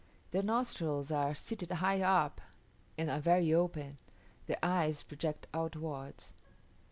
[0.31, 2.41] Their nostrils are seated high up
[2.97, 3.99] and are very open;
[4.47, 6.33] their eyes project outwards.